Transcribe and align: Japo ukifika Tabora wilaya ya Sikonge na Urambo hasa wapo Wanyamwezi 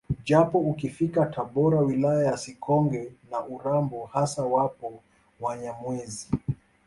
Japo 0.25 0.59
ukifika 0.59 1.25
Tabora 1.25 1.79
wilaya 1.79 2.25
ya 2.25 2.37
Sikonge 2.37 3.11
na 3.31 3.45
Urambo 3.47 4.05
hasa 4.05 4.43
wapo 4.43 5.03
Wanyamwezi 5.39 6.27